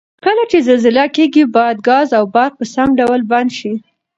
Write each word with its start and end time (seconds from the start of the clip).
کله 0.25 0.43
چې 0.51 0.57
زلزله 0.67 1.05
کیږي 1.15 1.43
باید 1.55 1.77
ګاز 1.87 2.09
او 2.17 2.25
برق 2.35 2.53
په 2.59 2.65
سم 2.73 2.87
ډول 2.99 3.21
بند 3.31 3.49
شي؟ 3.57 3.73